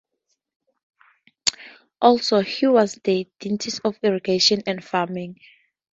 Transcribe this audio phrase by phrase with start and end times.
[2.01, 5.37] Also he was the deity of irrigation and farming.